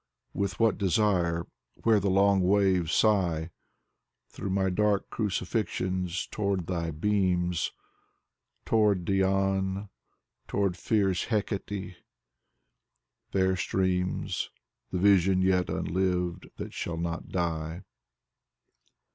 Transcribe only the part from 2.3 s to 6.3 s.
waves sigh. Through my dark crucifixions,